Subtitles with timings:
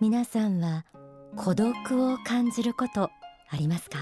[0.00, 0.86] 皆さんは
[1.36, 1.74] 孤独
[2.10, 3.10] を感じること
[3.50, 3.98] ありますか？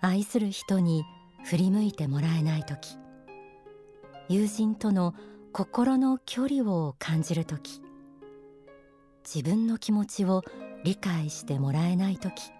[0.00, 1.02] 愛する人に
[1.44, 2.96] 振り向いてもらえない時。
[4.28, 5.16] 友人との
[5.52, 7.82] 心の距離を感じる時。
[9.24, 10.44] 自分の気持ちを
[10.84, 12.52] 理解してもらえない時。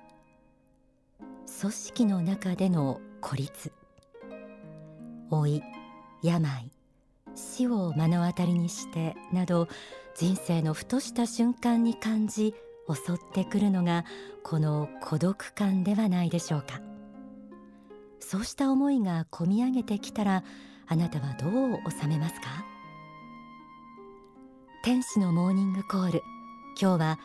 [1.61, 3.71] 組織の中での孤立。
[5.31, 5.63] 老い
[6.21, 6.73] 病
[7.37, 9.69] 死を目の当たりにしてなど
[10.19, 12.53] 人生のふとした瞬間に感じ
[12.89, 14.05] 襲ってくるのが
[14.43, 16.81] この孤独感ではないでしょうか。
[18.19, 20.43] そうした思いがこみ上げてきたら
[20.89, 22.65] あなたはどう収めますか？
[24.83, 26.23] 天使のモーニングコール。
[26.83, 27.19] 今日は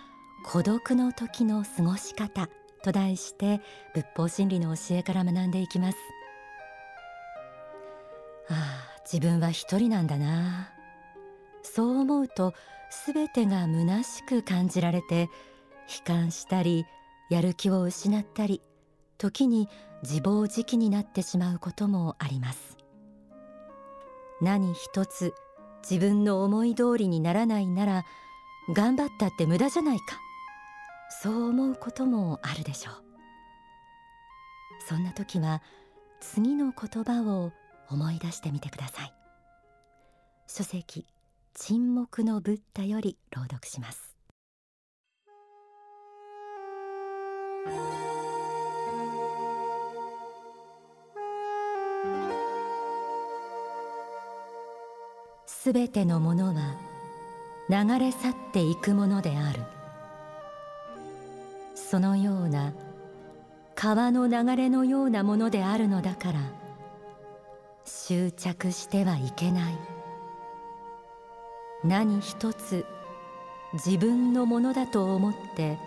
[0.46, 2.48] 孤独の時の過ごし方
[2.84, 3.60] と題して
[3.96, 5.98] 仏法真理の教えから学んでいきます。
[8.50, 10.70] ああ自分は一人なんだな。
[11.64, 12.54] そう思うと
[12.94, 15.24] すべてが虚しく感じられて
[15.90, 16.86] 悲観したり
[17.30, 18.62] やる気を失ったり
[19.18, 19.68] 時に
[20.04, 22.78] 自暴自棄になってしまうこともあります。
[24.42, 25.34] 何一つ
[25.90, 28.06] 自分の思い通りにならないなら
[28.74, 30.18] 頑張ったって無駄じゃないか。
[31.22, 32.96] そう思うこともあるでしょう。
[34.88, 35.62] そんな時は
[36.22, 37.52] 次の言葉を
[37.90, 39.14] 思い出してみてください。
[40.48, 41.08] 書籍
[41.56, 44.16] 沈黙のブッダより朗読します。
[55.46, 56.76] すべてのものは
[57.70, 59.62] 流れ去っていくものである。
[61.76, 62.74] そのような
[63.76, 66.40] 川の流れのようなものであるのだから
[67.86, 69.93] 執着してはいけない。
[71.84, 72.86] 何一つ
[73.74, 75.78] 自分のものだと思って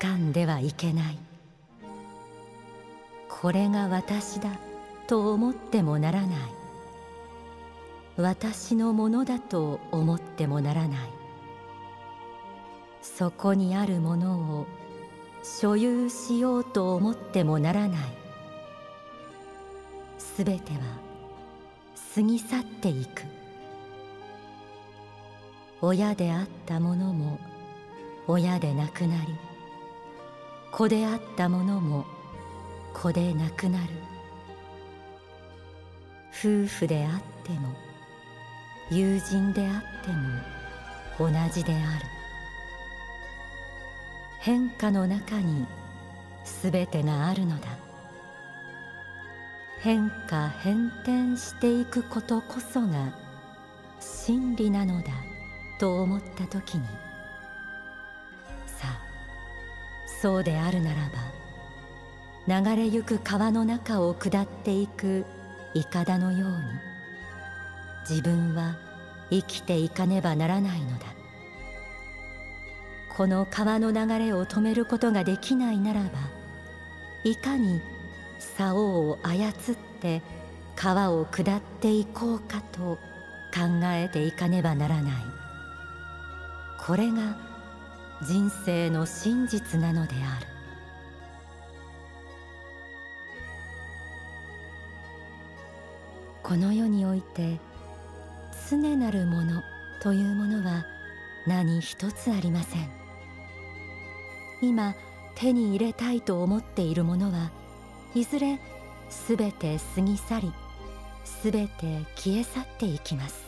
[0.00, 1.18] 掴んではいけない。
[3.28, 4.50] これが私だ
[5.06, 6.30] と思ってもならない。
[8.16, 11.10] 私のものだと思ってもならない。
[13.02, 14.66] そこにあるものを
[15.42, 18.00] 所有しようと思ってもならない。
[20.18, 20.78] すべては
[22.14, 23.39] 過ぎ去っていく。
[25.82, 27.38] 親であったものも
[28.26, 29.34] 親でなくなり
[30.72, 32.04] 子であったものも
[32.92, 33.86] 子でなくなる。
[36.32, 37.74] 夫婦であっても
[38.90, 40.10] 友人であって
[41.22, 42.06] も同じである。
[44.40, 45.66] 変化の中に
[46.44, 47.66] すべてがあるのだ。
[49.80, 53.14] 変化変転していくことこそが
[53.98, 55.29] 真理なのだ。
[55.80, 56.84] と思った時に
[58.66, 59.00] さあ
[60.20, 61.10] そうであるなら
[62.46, 65.24] ば流れゆく川の中を下っていく
[65.72, 66.56] いかだのように
[68.08, 68.76] 自分は
[69.30, 71.06] 生きていかねばならないのだ。
[73.16, 76.08] この川の流れを止めることができないならば
[77.22, 77.80] いかに
[78.38, 79.50] 竿を操っ
[80.00, 80.22] て
[80.74, 82.96] 川を下っていこうかと
[83.54, 85.12] 考えていかねばならない。
[86.86, 87.36] これが
[88.22, 90.46] 人生の真実なのである。
[96.42, 97.60] この世において
[98.68, 99.62] 常なるもの
[100.02, 100.84] というものは
[101.46, 102.90] 何一つありません。
[104.62, 104.94] 今
[105.36, 107.50] 手に入れたいと思っているものは
[108.14, 108.58] いずれ
[109.08, 110.52] すべて過ぎ去り
[111.24, 113.44] すべて消え去っていきます。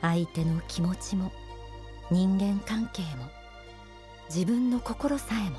[0.00, 1.30] 相手の気持ちも
[2.10, 3.28] 人間関係も
[4.28, 5.58] 自分の心さえも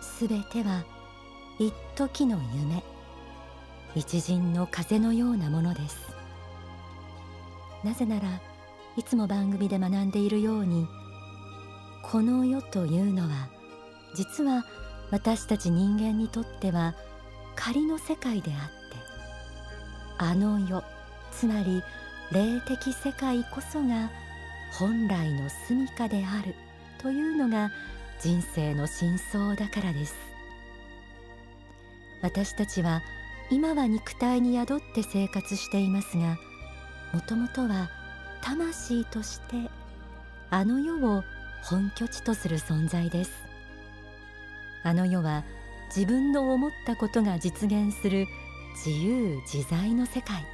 [0.00, 0.84] すべては
[1.58, 2.82] 一時の夢
[3.94, 5.96] 一陣の風のようなものです。
[7.84, 8.40] なぜなら
[8.96, 10.86] いつも番組で学んでいるように
[12.02, 13.48] この世というのは
[14.14, 14.64] 実は
[15.10, 16.94] 私たち人間にとっては
[17.54, 18.72] 仮の世界であって
[20.18, 20.82] あの世
[21.30, 21.82] つまり
[22.32, 24.10] 霊的世界こそが
[24.72, 26.54] 本来の住処である
[26.98, 27.70] というのが
[28.20, 30.14] 人生の真相だからです。
[32.22, 33.02] 私たちは
[33.50, 36.36] 今は肉体に宿って生活していますが
[37.12, 37.88] もともとは
[38.42, 39.70] 魂として
[40.50, 41.22] あの世を
[41.62, 43.30] 本拠地とする存在です。
[44.82, 45.44] あの世は
[45.94, 48.26] 自分の思ったことが実現する
[48.84, 50.44] 自由自在の世界。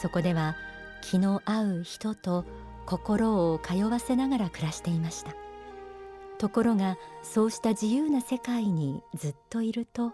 [0.00, 0.56] そこでは
[1.02, 2.44] 気の合う人と
[2.86, 5.34] 心を通わせながら暮らしていました。
[6.38, 10.12] ところがそうした自由な世界にずっといると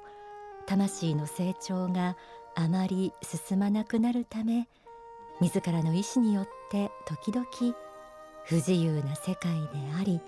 [0.67, 2.19] 魂の成長が
[2.55, 4.69] あまり進まなくなるため
[5.41, 7.47] 自らの意志によって時々
[8.45, 9.69] 不自由な世界で
[9.99, 10.21] あり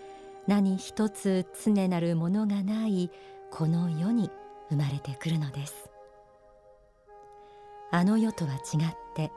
[0.47, 3.11] 何一つ常なるものがない
[3.51, 4.31] この世に
[4.71, 5.91] 生まれてくるのです。
[7.91, 8.61] あの世とは違っ
[9.15, 9.31] て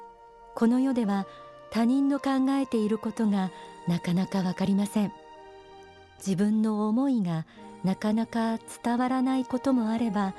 [0.55, 1.25] この世では
[1.73, 3.49] 他人の考えていることが
[3.87, 5.11] なかなかわかりません。
[6.19, 7.47] 自分の思いが
[7.83, 10.35] なかなか伝わらないこともあれば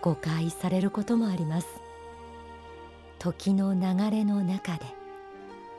[0.00, 1.66] 誤解されることもあります。
[3.18, 3.80] 時の流
[4.12, 4.84] れの中で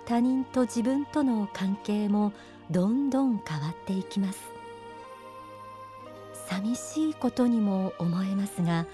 [0.06, 2.34] 他人と自分との関係も
[2.70, 4.42] どんどん変わっていきます。
[6.50, 8.86] 寂しいことにも思えますが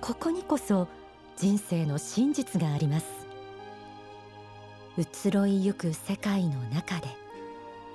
[0.00, 0.88] ここにこそ
[1.36, 3.15] 人生の真実があります。
[4.98, 7.08] 移ろいゆく世界の中で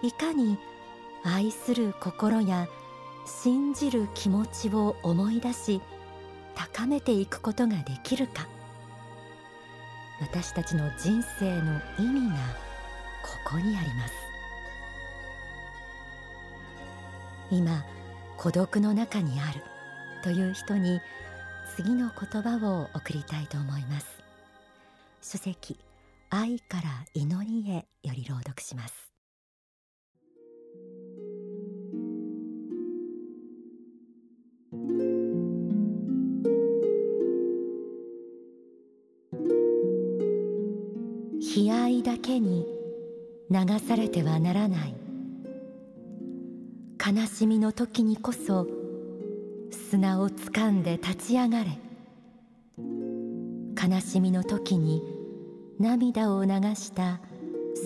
[0.03, 0.57] いかに
[1.23, 2.67] 愛する心や
[3.25, 5.81] 信じる気持ちを思い出し
[6.55, 8.47] 高めていくことができるか。
[10.19, 12.35] 私たちの人生の意味が
[13.45, 14.13] ここにあります。
[17.49, 17.83] 今
[18.37, 19.61] 孤独の中にある
[20.23, 21.01] という人に
[21.75, 24.07] 次の言葉を送りたいと思います。
[25.23, 25.77] 書籍
[26.33, 26.83] 愛から
[27.13, 29.11] 祈りへより朗読します。
[41.53, 42.65] 悲哀だけに
[43.49, 44.95] 流されてはならない
[47.05, 48.69] 悲しみの時にこそ
[49.89, 51.77] 砂をつかんで立ち上がれ。
[52.77, 55.20] 悲しみの時に
[55.81, 57.19] 涙を流した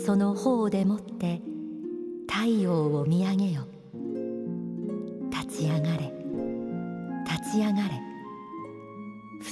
[0.06, 1.42] その方でもって
[2.30, 3.68] 太陽を見上げよ。
[5.32, 6.14] 立ち上がれ。
[7.26, 8.02] 立ち上がれ。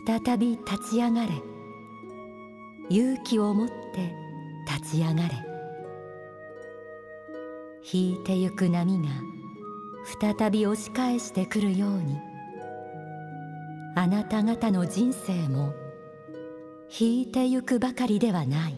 [0.06, 1.30] 再び立ち上がれ。
[2.90, 4.14] 勇気を持って
[4.68, 5.30] 立ち上がれ。
[7.92, 9.10] 引いてゆく波が
[10.38, 12.20] 再び押し返してくるように
[13.96, 15.74] あなた方の人生も
[16.96, 18.78] 引いてゆくばかりではない。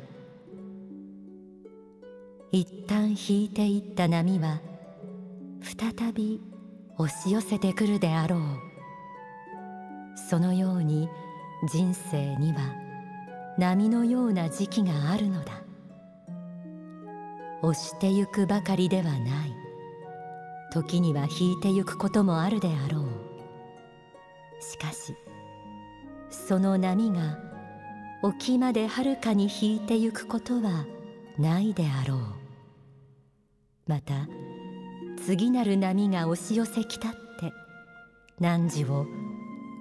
[2.53, 4.61] 一旦引いていった波は
[5.61, 6.39] 再び
[6.97, 8.39] 押し寄せてくるであろう。
[10.29, 11.09] そのように
[11.69, 12.73] 人生には
[13.57, 15.61] 波のような時期があるのだ。
[17.63, 19.19] 押してゆくばかりではない。
[20.71, 23.03] 時には引いてゆくこともあるであろう。
[24.61, 25.13] しかし
[26.29, 27.44] その波が
[28.23, 30.85] 沖まではるかに引いてゆくことは
[31.37, 32.19] ないであろう。
[33.87, 34.27] また
[35.25, 37.53] 次なる波が押し寄せきたって
[38.39, 39.05] 汝を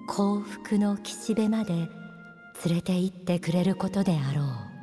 [0.07, 1.73] 幸福の岸辺まで
[2.67, 4.75] 連れて行ってくれることであろう。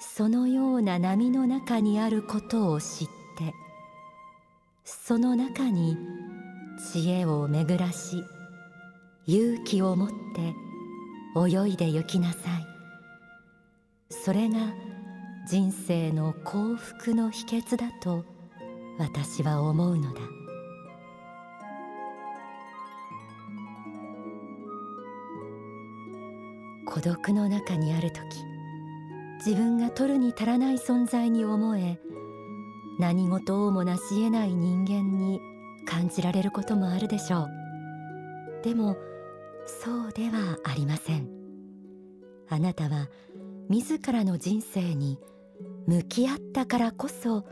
[0.00, 3.08] そのような波の中にあることを知っ
[3.38, 3.54] て
[4.84, 5.96] その中に
[6.92, 8.24] 知恵を巡らし
[9.26, 10.14] 勇気を持って
[11.36, 12.66] 泳いで行きなさい。
[14.10, 14.58] それが
[15.48, 18.24] 人生の幸福の秘訣だと
[18.98, 20.20] 私は思うのだ。
[26.86, 28.20] 孤独の中にある時
[29.46, 32.00] 自分が取るに足らない存在に思え
[32.98, 35.40] 何事をもなし得ない人間に
[35.86, 37.48] 感じられることもあるでしょう。
[38.64, 38.96] でも
[39.66, 41.28] そうではありません。
[42.48, 43.08] あなたは
[43.68, 45.18] 自らの人生に
[45.86, 47.44] 向き合ったからこそ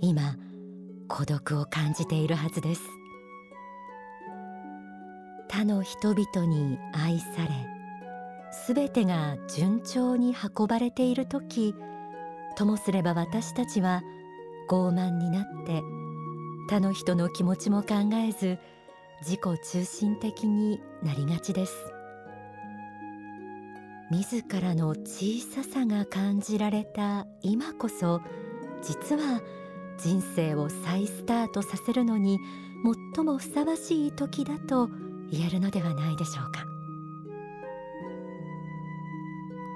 [0.00, 0.36] 今
[1.08, 2.82] 孤独を感じているはずです。
[5.48, 7.50] 他の人々に愛され
[8.50, 11.74] すべてが順調に運ばれている時
[12.56, 14.02] ともすれば私たちは
[14.68, 15.82] 傲慢になって
[16.68, 18.58] 他の人の気持ちも考えず
[19.22, 21.74] 自己中心的になりがちです。
[24.10, 28.20] 自らの小ささが感じられた今こそ
[28.82, 29.40] 実は
[29.96, 32.38] 人生を再スタートさせるのに
[33.14, 34.88] 最もふさわしい時だと
[35.30, 36.64] 言えるのではないでしょうか。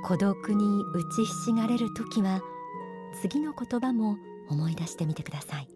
[0.05, 2.41] 孤独に打ちひしがれる時は
[3.23, 4.17] 次の言葉も
[4.49, 5.69] 思い出してみてください。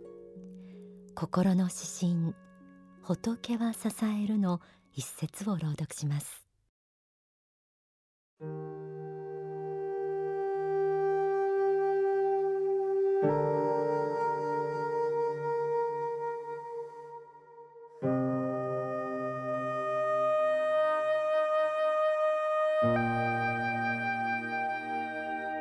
[1.14, 2.34] 心の指針
[3.12, 4.60] 仏は支えるの
[4.92, 6.46] 一節を朗読します。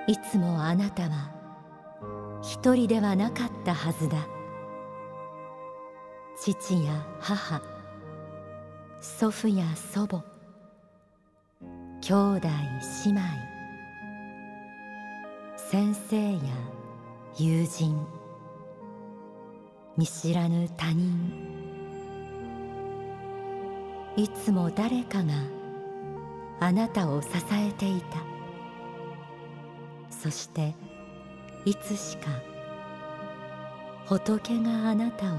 [0.08, 1.32] いつもあなたは
[2.44, 4.39] 一人ではなかったはずだ。
[6.54, 7.62] 父や母
[9.02, 10.24] 祖父や祖母
[12.02, 12.48] 兄弟
[13.06, 13.22] 姉妹
[15.58, 16.40] 先生や
[17.38, 18.04] 友人
[19.96, 21.32] 見知らぬ他人
[24.18, 25.34] いつも誰かが
[26.60, 28.18] あなたを支えていた。
[30.10, 30.74] そして
[31.64, 32.28] いつしか
[34.08, 35.38] 仏があなたを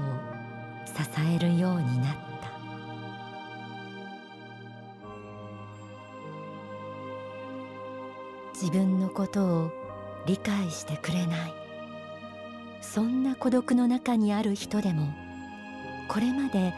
[0.85, 0.93] 支
[1.35, 2.51] えるようになった。
[8.53, 9.71] 自分のことを
[10.27, 11.53] 理解してくれない。
[12.81, 15.07] そんな孤独の中にある人でも
[16.09, 16.73] これまで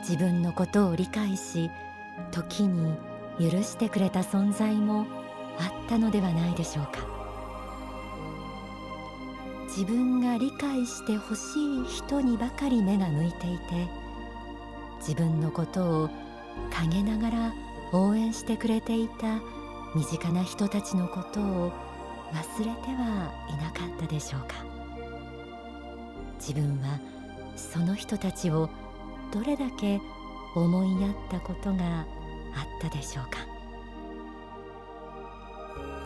[0.00, 1.70] 自分のことを理解し
[2.30, 2.94] 時に
[3.40, 5.06] 許してくれた存在も
[5.58, 7.15] あったのではないでしょうか。
[9.76, 13.86] 自分が理解してほしい人にばかり目が向いていて
[15.00, 16.10] 自分のことを
[16.72, 17.54] 陰ながら
[17.92, 19.38] 応援してくれていた
[19.94, 21.72] 身近な人たちのことを
[22.32, 24.64] 忘れてはいなかったでしょうか。
[26.38, 26.98] 自分は
[27.54, 28.70] その人たちを
[29.30, 30.00] どれだけ
[30.54, 32.06] 思いやったことがあっ
[32.80, 33.40] たでしょうか。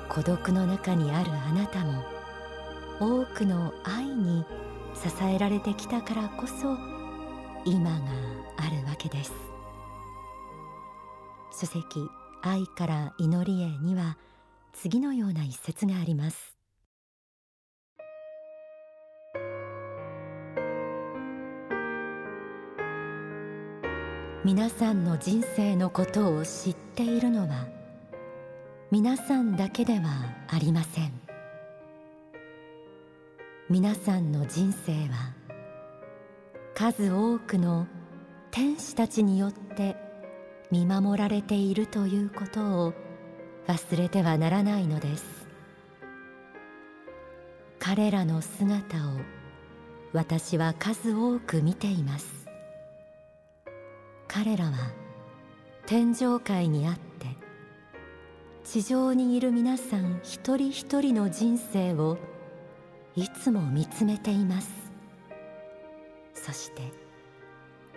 [0.09, 2.20] 孤独の中にあるあなたも
[3.01, 4.45] 多くの愛に
[4.95, 6.77] 支えられてきたからこそ
[7.65, 7.99] 今が
[8.59, 9.33] あるわけです。
[11.59, 11.83] 書籍
[12.43, 14.19] 愛から祈りへには
[14.75, 16.55] 次のような一節があります。
[24.45, 27.67] 皆さんの人生のことを知っているのは
[28.91, 31.30] 皆さんだけではありません。
[33.71, 35.33] 皆さんの人生は
[36.75, 37.87] 数多くの
[38.51, 39.95] 天使たちによって
[40.73, 42.95] 見守られているということを
[43.69, 45.47] 忘れてはならないのです。
[47.79, 49.13] 彼らの姿を
[50.13, 52.49] 私は数多く見ています。
[54.27, 54.73] 彼らは
[55.87, 57.29] 天上界にあって
[58.65, 62.19] 地上にいる皆さん一人一人の人生を
[63.17, 64.71] いつも見つめています。
[66.35, 66.83] そして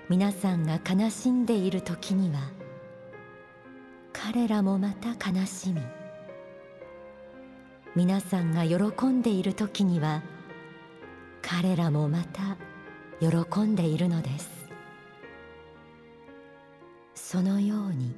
[0.10, 2.52] 皆さんが悲しんでいる時には
[4.12, 5.82] 彼らもまた悲しみ
[7.96, 10.24] 皆さんが喜んでいる時には
[11.42, 12.58] 彼らもまた
[13.20, 14.52] 喜んでいるのです。
[17.14, 18.14] そのように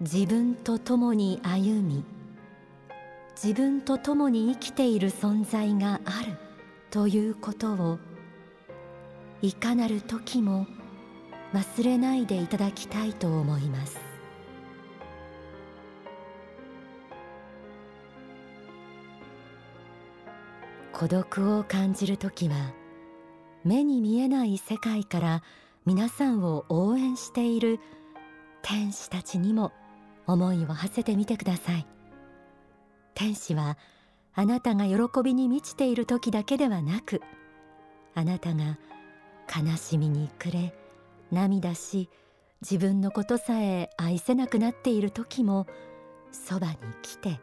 [0.00, 2.04] 自分と共に歩み
[3.36, 6.38] 自分と共に生きている存在がある
[6.90, 7.98] ということを
[9.42, 10.66] いかなる時も
[11.52, 13.98] 忘れないでいただきたいと思います。
[20.94, 22.72] 孤独を感じる時は
[23.64, 25.42] 目に見えない世界から
[25.84, 27.80] 皆さんを応援している
[28.62, 29.72] 天使たちにも
[30.26, 31.95] 思いを馳せてみてください。
[33.16, 33.78] 天使は
[34.34, 37.22] あなたが喜びに満ちている時だけではなく
[38.14, 38.78] あなたが
[39.48, 40.74] 悲しみに暮れ
[41.32, 42.10] 涙し
[42.60, 45.66] 自分のことさえ愛せなくなっている時も
[46.30, 47.40] そばに来て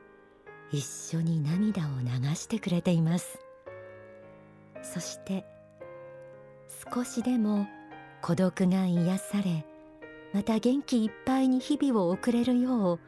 [0.71, 3.39] 一緒に涙を流してくれています。
[4.81, 5.45] そして
[6.93, 7.67] 少しでも
[8.21, 9.65] 孤独が癒され
[10.33, 12.99] また元気いっぱいに日々を送れるよう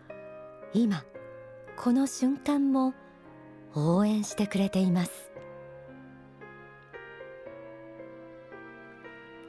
[0.73, 1.03] 今
[1.77, 2.93] この瞬間も
[3.75, 5.31] 応援してくれています。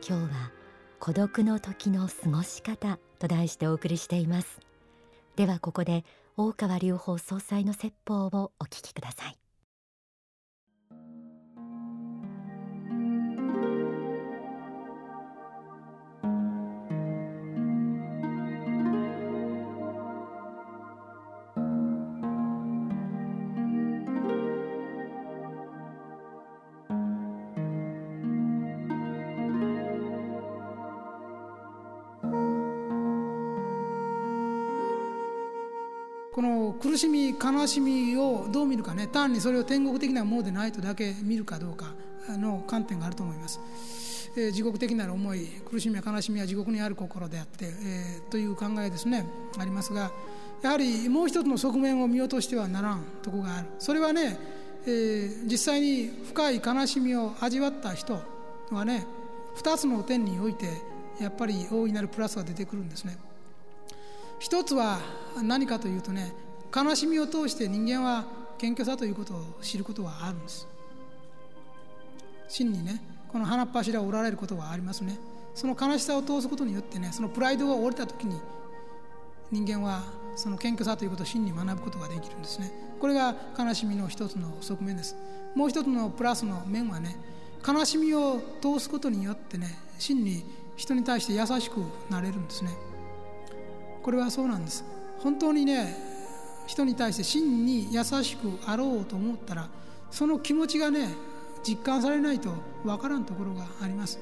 [0.06, 0.52] 今日は
[0.98, 4.60] 孤独の時の過ごし方と題してお送りしています。
[5.36, 6.04] ではここで
[6.36, 9.45] 大川隆法総裁の説法をお聞きください。
[36.80, 39.06] 苦しみ悲しみをどう見るかね。
[39.06, 41.94] 単にそれを天国的なものでないとだけ見るかどうか。
[42.34, 43.60] の観点があると思います。
[44.36, 49.26] えー、地獄的なる思い苦しみや悲しみは地獄にある心であって、えー、という考えですね。
[49.58, 50.10] ありますが
[50.62, 53.68] やはりもう一つの側面を見落としてはならんとこがある。
[53.78, 54.38] それはね、
[54.86, 58.20] えー、実際に深い悲しみを味わった人
[58.70, 59.06] はね
[59.56, 60.66] 2つの点において
[61.20, 63.16] やっぱり大いなるプラスが出てくるんですね。
[64.38, 64.98] 一つは
[65.42, 66.34] 何かというとね
[66.76, 68.26] 悲しみを通して人間は
[68.58, 70.68] 謙虚さということを知ることはあるんです。
[72.48, 75.18] 真にねこの花っ柱を折られることがありますね。
[75.54, 78.38] その悲しさを通すことによってねそのプライドが折れた時に
[79.50, 80.02] 人間は
[80.34, 82.70] その謙虚さということを真に学ぶことができるんですね。
[83.00, 85.16] これが悲しみの一つの側面です。
[85.54, 87.16] もう一つのプラスの面はね
[87.66, 90.44] 悲しみを通すことによってね真に
[90.76, 91.80] 人に対して優しく
[92.10, 92.70] なれるんですね。
[94.02, 94.84] これはそうなんです。
[95.20, 96.15] 本当にね
[96.66, 99.68] 人に対して真に優しくあろうと思ったら
[100.10, 101.08] その気持ちがね
[101.66, 102.50] 実感されないと
[102.84, 104.18] 分からんところがあります。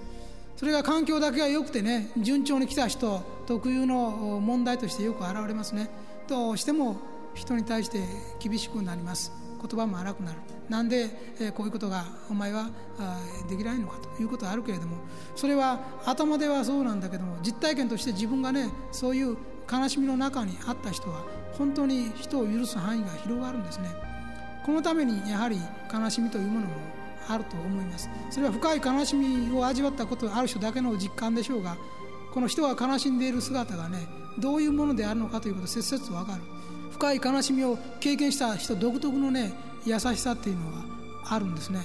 [0.57, 5.91] それが環境だけが良くてね順調に来た人特有の問題としてよく現れますね。
[6.29, 6.97] どうしても
[7.35, 7.99] 人に対して
[8.39, 9.33] 厳しくなります。
[9.61, 10.39] 言葉も荒くなる。
[10.69, 11.11] なんで、
[11.41, 12.71] え、こういうことがお前は
[13.49, 14.97] できないのかということはあるけれども
[15.37, 19.37] それは頭ではそうなんだけども実体験として自分がねそういう
[19.71, 21.23] 悲しみの中にあった人は
[21.59, 23.91] 本当に人を許す範囲が広がるんですね。
[24.65, 25.59] このためにやはり
[25.93, 26.73] 悲しみというものも
[27.29, 28.09] あると思います。
[28.31, 31.77] それは深い悲しみを味わったことある人だけの実感でしょうが
[32.33, 34.07] この人が悲しんでいる姿がね
[34.39, 36.43] どういうものであるのかということを切々と分かる。
[36.93, 39.53] 深い悲しみを経験した人独特のね
[39.85, 40.85] 優しさっていうのは
[41.29, 41.81] あるんですね。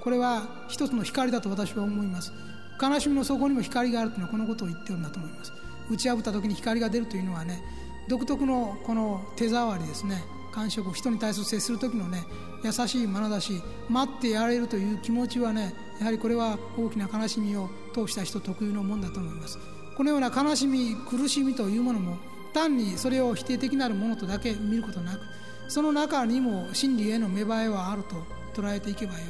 [0.00, 2.32] これは一つの光だと私は思います。
[2.80, 5.52] 悲しみの底にも光があるというのはこのことを言ってるんだと思います。
[5.90, 7.62] 打ち破った時に光が出るというのはね
[8.08, 10.24] 独特のこの手触りですね。
[10.52, 12.24] 感触人に対する接する時のね
[12.64, 19.58] 優しい眼差し待ってやれるという気持ちはねやはりこれは大きな悲しみを通した人特有のもんだと思います。
[19.96, 22.16] このような悲しみ苦しみというものも
[22.54, 25.20] 単にそれを否定的なるものとだけ見ることなく
[25.68, 28.16] その中にも真理への芽生えはあると
[28.58, 29.22] 捉えていけばよい。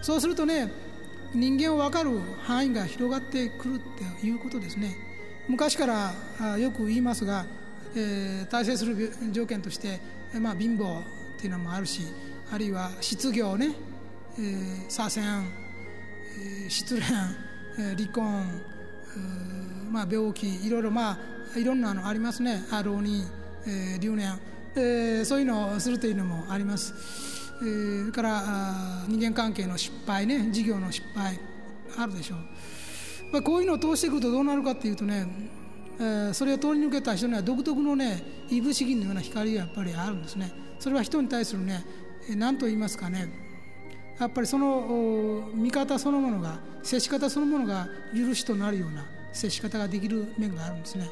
[0.00, 0.72] そうするとね
[1.34, 3.78] 人間を分かる範囲が広がってくるっ
[4.20, 4.96] ていうことですね。
[5.48, 7.46] 昔からよく言いますが
[8.00, 10.00] えー、大成する条件として、
[10.40, 11.02] まあ、貧乏っ
[11.36, 12.02] ていうのもあるし
[12.52, 13.74] あるいは失業ね、
[14.38, 15.42] えー、左遷、
[16.62, 17.02] えー、失恋、
[17.78, 18.62] えー、離婚、
[19.90, 21.18] まあ、病気いろいろま
[21.56, 22.62] あいろんなのありますね。
[22.84, 23.26] 浪人、
[23.66, 24.38] えー、留年、
[24.76, 26.94] えー、そういうのをするというのもあります、
[27.62, 28.44] えー、それから
[29.08, 30.50] 人間関係の失敗ね。
[30.52, 31.40] 事業の失敗
[31.96, 32.38] あるでしょう、
[33.32, 35.26] まあ、こういうのを通していくとどうなるかっていうとね
[36.00, 41.84] えそれを通り抜けた人には独特のねいぶし銀のような光がやっぱりあるんですねそれは人に対するね
[42.36, 43.28] 何と言いますかね
[44.18, 51.08] やっぱりその見方そのものが接し方そのものが許しとなるような接し方ができる面があるんですね。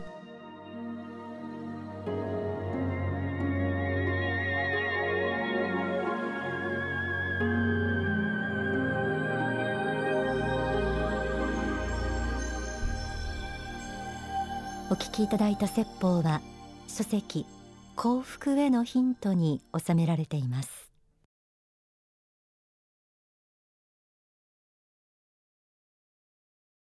[15.17, 16.43] きいただいた説法は
[16.89, 17.47] 書籍
[17.97, 20.86] 幸福へのヒントに収められています。